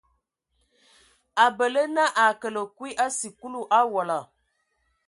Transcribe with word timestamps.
A 1.43 1.45
bələ 1.59 1.83
na 1.93 2.05
a 2.25 2.27
kələ 2.41 2.63
kui 2.79 2.91
a 3.07 3.07
sikulu 3.19 3.59
owola. 3.83 4.19